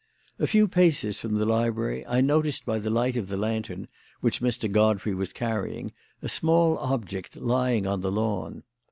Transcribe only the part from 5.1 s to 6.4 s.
was carrying, a